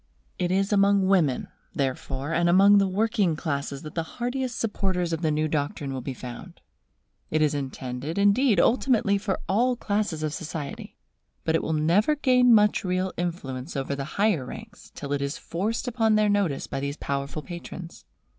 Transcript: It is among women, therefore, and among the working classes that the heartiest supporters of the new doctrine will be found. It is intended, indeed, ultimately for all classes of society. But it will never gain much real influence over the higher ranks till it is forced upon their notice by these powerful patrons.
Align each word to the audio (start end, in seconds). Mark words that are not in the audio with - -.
It 0.39 0.49
is 0.49 0.73
among 0.73 1.05
women, 1.05 1.47
therefore, 1.75 2.33
and 2.33 2.49
among 2.49 2.79
the 2.79 2.87
working 2.87 3.35
classes 3.35 3.83
that 3.83 3.93
the 3.93 4.01
heartiest 4.17 4.57
supporters 4.57 5.13
of 5.13 5.21
the 5.21 5.29
new 5.29 5.47
doctrine 5.47 5.93
will 5.93 6.01
be 6.01 6.15
found. 6.15 6.59
It 7.29 7.39
is 7.43 7.53
intended, 7.53 8.17
indeed, 8.17 8.59
ultimately 8.59 9.19
for 9.19 9.39
all 9.47 9.75
classes 9.75 10.23
of 10.23 10.33
society. 10.33 10.97
But 11.43 11.53
it 11.53 11.61
will 11.61 11.73
never 11.73 12.15
gain 12.15 12.51
much 12.51 12.83
real 12.83 13.13
influence 13.15 13.77
over 13.77 13.93
the 13.95 14.05
higher 14.17 14.43
ranks 14.43 14.91
till 14.95 15.13
it 15.13 15.21
is 15.21 15.37
forced 15.37 15.87
upon 15.87 16.15
their 16.15 16.29
notice 16.29 16.65
by 16.65 16.79
these 16.79 16.97
powerful 16.97 17.43
patrons. 17.43 18.03